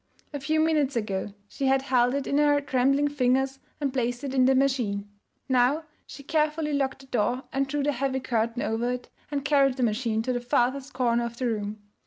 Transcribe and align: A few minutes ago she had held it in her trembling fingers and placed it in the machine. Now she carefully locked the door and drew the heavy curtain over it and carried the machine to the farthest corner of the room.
A 0.33 0.39
few 0.39 0.59
minutes 0.59 0.95
ago 0.95 1.35
she 1.47 1.67
had 1.67 1.83
held 1.83 2.15
it 2.15 2.25
in 2.25 2.39
her 2.39 2.59
trembling 2.59 3.07
fingers 3.07 3.59
and 3.79 3.93
placed 3.93 4.23
it 4.23 4.33
in 4.33 4.45
the 4.45 4.55
machine. 4.55 5.07
Now 5.47 5.83
she 6.07 6.23
carefully 6.23 6.73
locked 6.73 7.01
the 7.01 7.05
door 7.05 7.43
and 7.53 7.67
drew 7.67 7.83
the 7.83 7.91
heavy 7.91 8.19
curtain 8.19 8.63
over 8.63 8.91
it 8.93 9.11
and 9.29 9.45
carried 9.45 9.77
the 9.77 9.83
machine 9.83 10.23
to 10.23 10.33
the 10.33 10.41
farthest 10.41 10.91
corner 10.93 11.23
of 11.25 11.37
the 11.37 11.45
room. 11.45 11.83